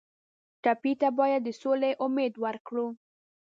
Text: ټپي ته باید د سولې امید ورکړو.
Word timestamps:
ټپي 0.63 0.93
ته 1.01 1.09
باید 1.19 1.41
د 1.45 1.49
سولې 1.61 1.91
امید 2.05 2.33
ورکړو. 2.43 2.87